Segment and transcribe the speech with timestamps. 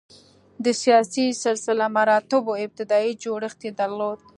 [0.63, 4.19] د سیاسي سلسله مراتبو ابتدايي جوړښت یې درلود.